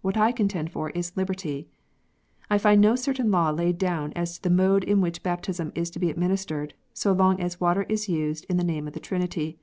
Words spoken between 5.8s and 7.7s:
to be administered, so long as